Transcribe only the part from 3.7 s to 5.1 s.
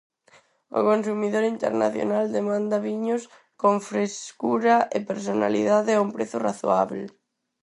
frescura e